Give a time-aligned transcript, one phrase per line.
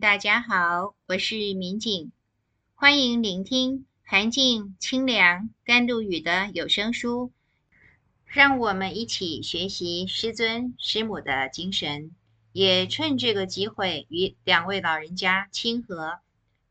[0.00, 2.12] 大家好，我是民警，
[2.74, 7.32] 欢迎聆听寒静清凉甘露雨的有声书，
[8.26, 12.10] 让我们一起学习师尊师母的精神，
[12.52, 16.18] 也趁这个机会与两位老人家亲和。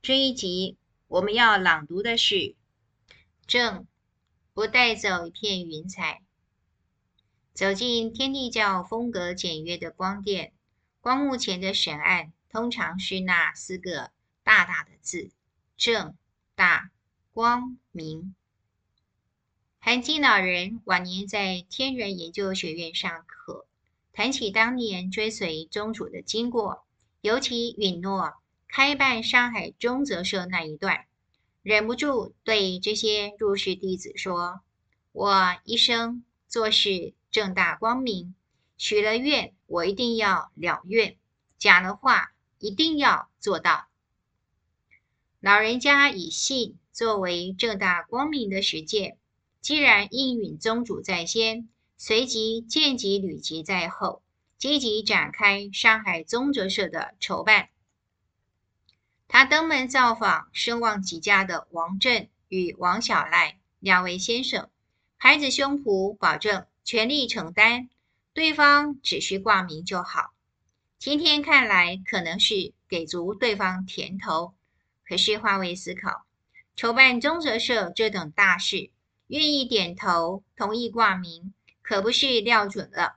[0.00, 2.54] 这一集我们要朗读的是：
[3.46, 3.86] 正
[4.54, 6.22] 不带走一片云彩。
[7.52, 10.52] 走进天地教风格简约的光殿，
[11.00, 14.10] 光幕前的神案通常是那四个
[14.42, 15.30] 大大的字：
[15.76, 16.16] 正、
[16.54, 16.90] 大、
[17.32, 18.34] 光、明。
[19.78, 23.66] 韩静老人晚年在天人研究学院上课，
[24.12, 26.84] 谈起当年追随宗主的经过，
[27.20, 28.34] 尤其允诺
[28.68, 31.06] 开办上海中泽社那一段，
[31.62, 34.60] 忍不住对这些入室弟子说
[35.12, 38.34] ：“我一生做事。”正大光明，
[38.76, 41.14] 许了愿，我一定要了愿；
[41.58, 43.88] 讲了话，一定要做到。
[45.40, 49.18] 老人家以信作为正大光明的实践，
[49.60, 54.22] 既然应允宗主在先，随即见及履机在后，
[54.56, 57.70] 积极展开上海宗哲社的筹办。
[59.26, 64.70] 他登门造访声望极佳的王震与王小赖两位先生，
[65.18, 66.66] 拍着胸脯保证。
[66.82, 67.88] 全力承担，
[68.32, 70.32] 对方只需挂名就好。
[71.00, 74.52] 今天看来可能是给足对方甜头，
[75.02, 76.26] 可是换位思考，
[76.76, 78.90] 筹办宗哲社这等大事，
[79.28, 83.16] 愿意点头同意挂名，可不是料准了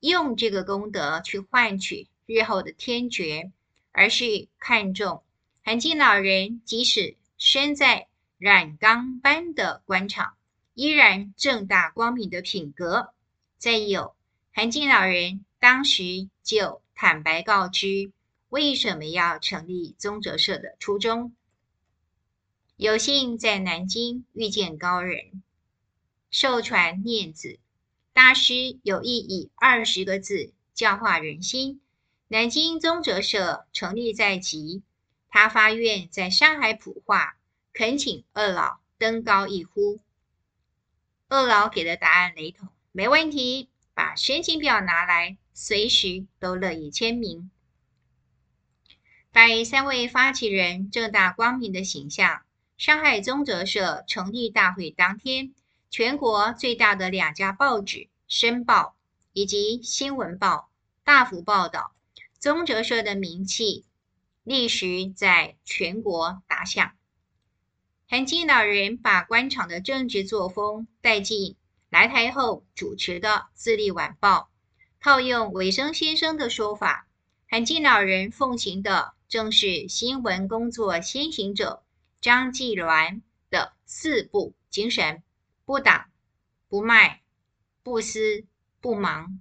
[0.00, 3.50] 用这个功德去换取日后的天爵，
[3.92, 5.22] 而是看重
[5.64, 10.34] 韩静老人即使身在染缸般的官场。
[10.74, 13.14] 依然正大光明的品格，
[13.56, 14.14] 再有
[14.52, 18.12] 韩静老人当时就坦白告知
[18.48, 21.34] 为什么要成立宗哲社的初衷。
[22.76, 25.42] 有幸在南京遇见高人，
[26.30, 27.58] 授传念子
[28.12, 31.80] 大师有意以二十个字教化人心。
[32.28, 34.82] 南京宗哲社成立在即，
[35.28, 37.36] 他发愿在上海普化，
[37.72, 40.00] 恳请二老登高一呼。
[41.28, 47.50] 二老给的答案雷同，没问题，把申请表拿来，随时都乐意签名。
[49.30, 52.42] 拜三位发起人正大光明的形象，
[52.76, 55.54] 上海宗哲社成立大会当天，
[55.90, 57.98] 全国最大的两家报纸
[58.28, 58.80] 《申报》
[59.32, 60.56] 以及《新闻报》
[61.04, 61.94] 大幅报道
[62.38, 63.86] 宗哲社的名气，
[64.44, 66.92] 立时在全国打响。
[68.06, 71.56] 涵静老人把官场的政治作风带进
[71.88, 74.50] 来台后主持的《自立晚报》，
[75.04, 77.08] 套用韦生先生的说法，
[77.50, 81.82] 韩进老人奉行的正是新闻工作先行者
[82.20, 83.20] 张继鸾
[83.50, 85.24] 的四不精神：
[85.64, 86.04] 不党、
[86.68, 87.20] 不卖、
[87.82, 88.44] 不私、
[88.80, 89.40] 不盲。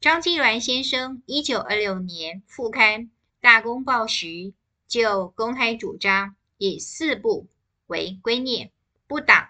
[0.00, 3.06] 张继鸾先生一九二六年复刊
[3.40, 4.54] 《大公报》时，
[4.86, 7.48] 就公开主张以四不。
[7.88, 8.70] 为圭臬，
[9.08, 9.48] 不党，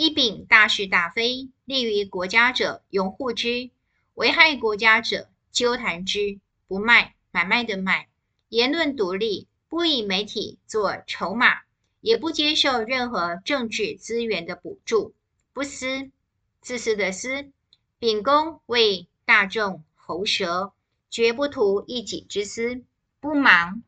[0.00, 3.70] 一秉大是大非，利于国家者拥护之，
[4.14, 6.38] 危害国家者纠弹之；
[6.68, 8.08] 不卖，买卖的卖，
[8.48, 11.62] 言论独立，不以媒体做筹码，
[12.00, 15.14] 也不接受任何政治资源的补助；
[15.52, 16.12] 不私，
[16.60, 17.50] 自私的私，
[17.98, 20.74] 秉公为大众喉舌，
[21.10, 22.84] 绝不图一己之私；
[23.18, 23.82] 不盲，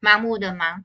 [0.00, 0.82] 盲目的盲。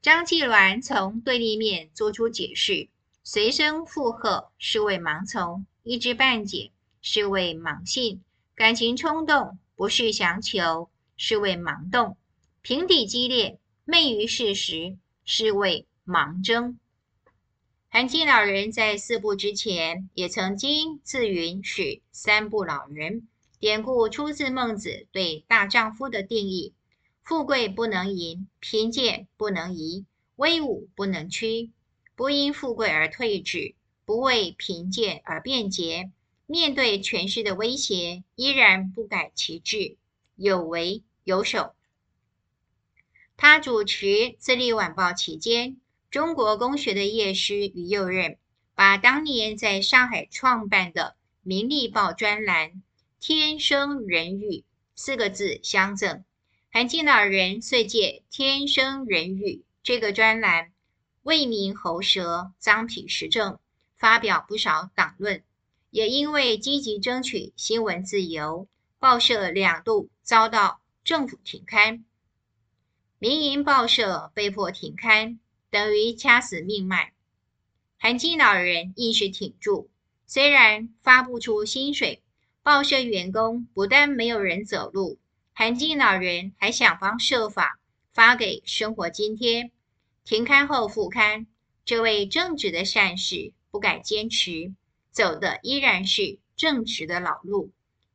[0.00, 2.88] 张继鸾从对立面做出解释，
[3.26, 8.22] 随声附和是为盲从，一知半解是为盲信，
[8.54, 12.18] 感情冲动不是强求是为盲动，
[12.60, 16.78] 平底激烈昧于事实是为盲争。
[17.88, 23.26] 涵静老人在四不之前也曾经自云是三不老人，
[23.58, 26.74] 典故出自孟子对大丈夫的定义。
[27.22, 30.04] 富贵不能淫，贫贱不能移，
[30.36, 31.70] 威武不能屈。
[32.16, 33.74] 不因富贵而退志，
[34.04, 36.10] 不为贫贱而变节。
[36.46, 39.96] 面对权势的威胁，依然不改其志，
[40.36, 41.74] 有为有守。
[43.36, 44.06] 他主持
[44.38, 45.78] 《自立晚报》期间，
[46.10, 48.36] 中国公学的叶师于右任
[48.74, 52.82] 把当年在上海创办的《民立报》专栏
[53.18, 54.64] “天生人语”
[54.94, 56.24] 四个字相赠。
[56.70, 60.73] 涵静老人遂借“天生人语”这个专栏，
[61.24, 63.58] 为民喉舌、臧否时政，
[63.96, 65.42] 发表不少党论。
[65.90, 68.68] 也因为积极争取新闻自由，
[68.98, 72.04] 报社两度遭到政府停刊，
[73.18, 75.38] 民营报社被迫停刊，
[75.70, 77.14] 等于掐死命脉。
[77.96, 79.88] 韩进老人硬是挺住，
[80.26, 82.22] 虽然发不出薪水，
[82.62, 85.18] 报社员工不但没有人走路，
[85.54, 87.78] 韩进老人还想方设法
[88.12, 89.70] 发给生活津贴。
[90.24, 91.46] 停刊后复刊，
[91.84, 94.74] 这位正直的善士不改坚持，
[95.10, 97.72] 走的依然是正直的老路。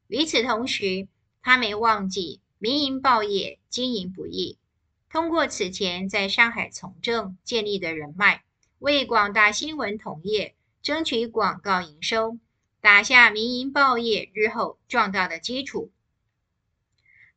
[0.08, 1.08] 与此同时，
[1.44, 4.58] 他没忘记民营报业经营不易，
[5.08, 8.44] 通过此前在上海从政建立的人脉。
[8.80, 12.40] 为广大新闻同业争取广告营收，
[12.82, 15.92] 打下民营报业日后壮大的基础。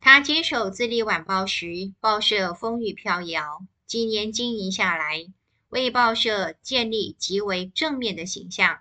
[0.00, 5.27] 他接手自立晚报时，报社风雨飘摇，几年经营下来，
[5.69, 8.81] 为报社建立极为正面的形象。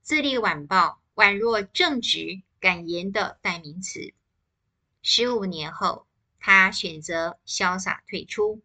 [0.00, 4.14] 自立晚报宛若正直敢言的代名词。
[5.02, 6.06] 十五年后，
[6.40, 8.62] 他选择潇洒退出。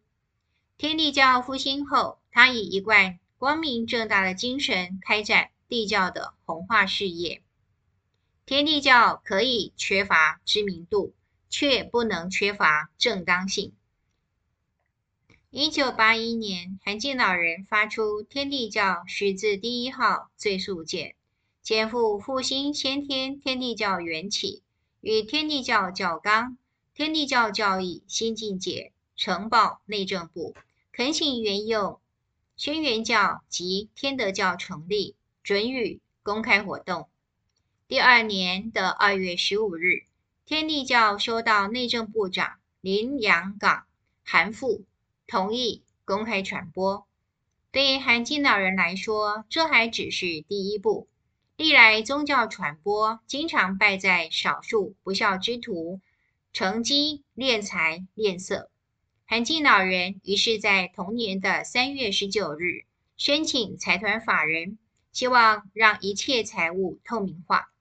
[0.78, 7.42] 天地教复兴后，他以一贯光明正大的精神开展地教的弘化事业。
[8.46, 11.14] 天地教可以缺乏知名度，
[11.50, 13.74] 却不能缺乏正当性。
[15.54, 21.14] 一九八一年，韩进老人发出天地教释字第一号罪诉简，
[21.60, 24.62] 检附复兴先天天地教缘起
[25.02, 26.56] 与天地教教纲、
[26.94, 30.54] 天地教教义新境界，呈报内政部，
[30.90, 32.00] 恳请援用。
[32.56, 37.08] 轩辕教及天德教成立，准予公开活动。
[37.86, 40.04] 第二年的二月十五日，
[40.46, 43.84] 天地教收到内政部长林洋港
[44.24, 44.86] 函复，
[45.32, 47.06] 同意公开传播。
[47.70, 51.08] 对韩静老人来说，这还只是第一步。
[51.56, 56.02] 历来宗教传播经常败在少数不孝之徒，
[56.52, 58.70] 乘机敛财敛色。
[59.24, 62.84] 韩静老人于是，在同年的三月十九日，
[63.16, 64.76] 申请财团法人，
[65.12, 67.72] 希望让一切财务透明化。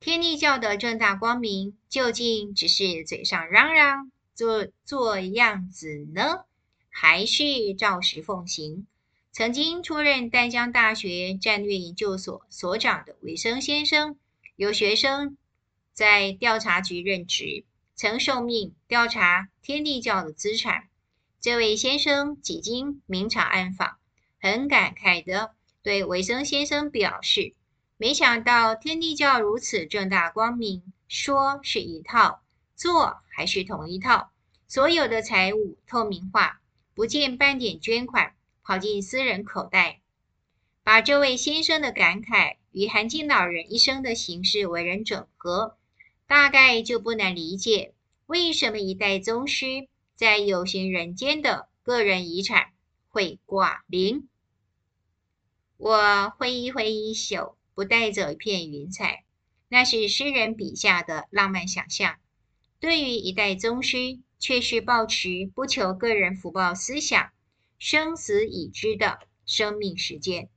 [0.00, 6.44] 天地教的正大光明，究竟只是嘴上嚷嚷，做做样子呢，
[6.90, 8.86] 还是照实奉行？
[9.32, 14.18] 曾经出任淡江大学战略研究所所长的维生先生，
[14.56, 15.36] 有学生
[15.92, 17.64] 在调查局任职。
[17.94, 20.88] 曾受命调查天地教的资产，
[21.40, 23.96] 这位先生几经明察暗访，
[24.38, 27.54] 很感慨地对维生先生表示
[27.96, 32.42] ：“没想到天地教如此正大光明，说是一套，
[32.76, 34.30] 做还是同一套。
[34.68, 36.60] 所有的财务透明化，
[36.94, 40.00] 不见半点捐款跑进私人口袋。”
[40.84, 45.76] 把这位先生的感慨与韩金老人一生的行事为人整合。
[46.28, 47.94] 大概就不难理解，
[48.26, 52.72] 为什么一代宗师在有形人间的个人遗产
[53.08, 54.28] 会挂零。
[55.76, 59.24] 我挥一挥衣袖，不带走一片云彩，
[59.68, 62.16] 那是诗人笔下的浪漫想象。
[62.78, 67.30] 对于一代宗师，却是抱持不求个人福报思想，
[67.78, 70.50] 生死已知的生命实践。